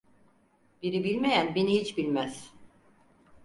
Biri 0.83 1.03
bilmeyen 1.03 1.55
bini 1.55 1.79
hiç 1.81 1.97
bilmez. 1.97 2.53